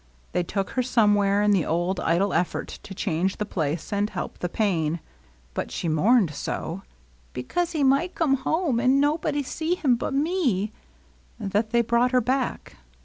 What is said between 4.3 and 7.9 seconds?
the pain; but she mourned so, ^^ because he